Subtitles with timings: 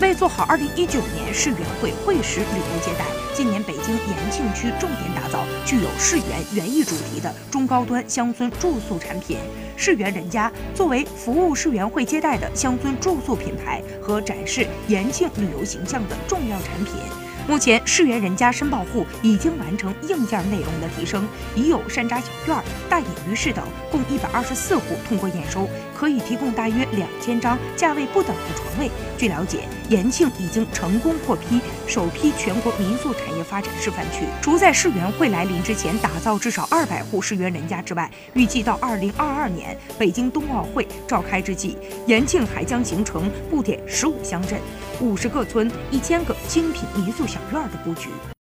[0.00, 3.04] 为做好2019年世园会会食旅游接待，
[3.34, 9.36] 今年北京延庆区重点打造具有世园园艺主题的中高端乡村住宿产品。
[9.76, 16.94] 世园人家作为服务世园会接待的乡村住宿品牌和展示延庆旅游形象的重要产品。
[17.48, 22.56] 目前，世园人家申报户已经完成硬件内容的提升，已有山楂小院、
[22.88, 28.88] 大隐鱼市等共一百二十四户通过验收，可以提供大约两千张价位不等的床位。
[29.18, 34.24] 据了解，延庆已经成功获批首批全国民宿产业发展示范区。
[34.40, 41.76] 除在世园会来临之前打造至少二百户世园人家之外，预计到二零二二年北京冬奥会召开之际，
[42.06, 44.58] 延庆还将形成布点十五乡镇、
[45.00, 47.40] 五十个村、一千个精品民宿小。
[47.52, 48.10] 院儿的布局。